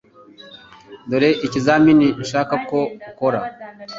Dore 1.09 1.29
ikizamini 1.45 2.07
nshaka 2.21 2.55
ko 2.69 2.79
ukora. 3.09 3.39